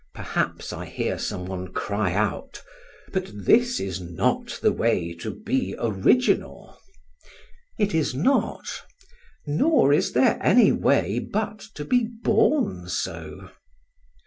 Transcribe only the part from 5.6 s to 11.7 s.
original! It is not; nor is there any way but